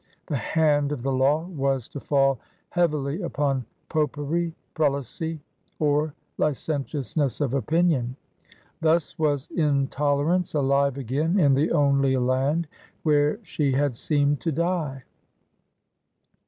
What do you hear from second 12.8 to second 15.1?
where she had seemed to die!